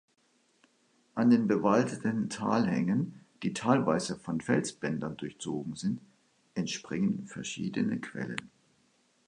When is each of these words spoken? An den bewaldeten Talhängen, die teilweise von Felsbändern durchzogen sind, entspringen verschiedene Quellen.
An 1.13 1.29
den 1.29 1.47
bewaldeten 1.47 2.27
Talhängen, 2.27 3.19
die 3.43 3.53
teilweise 3.53 4.17
von 4.17 4.41
Felsbändern 4.41 5.15
durchzogen 5.15 5.75
sind, 5.75 6.01
entspringen 6.55 7.27
verschiedene 7.27 7.99
Quellen. 7.99 8.49